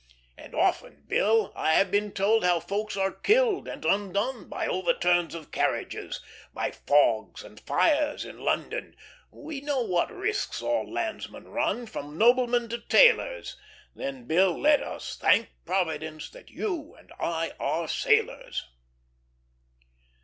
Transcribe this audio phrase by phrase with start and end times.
[0.35, 5.35] "'And often, Bill, I have been told How folks are killed, and undone, By overturns
[5.35, 6.19] of carriages,
[6.55, 8.95] By fogs and fires in London.
[9.29, 13.55] We know what risks all landsmen run, From noblemen to tailors:
[13.93, 18.63] Then, Bill, let us thank Providence That you and I are sailors.'"